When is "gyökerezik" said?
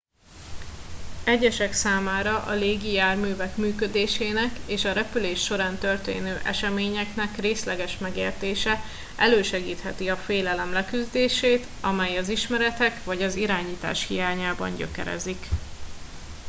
14.75-15.47